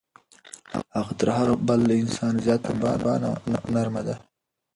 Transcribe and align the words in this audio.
هغه 0.95 1.13
تر 1.19 1.27
هر 1.37 1.49
بل 1.67 1.81
انسان 2.03 2.33
زیاته 2.45 2.69
مهربانه 2.81 3.27
او 3.33 3.39
نرمه 3.75 4.01
ده. 4.07 4.15